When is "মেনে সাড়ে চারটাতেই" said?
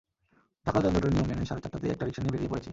1.29-1.91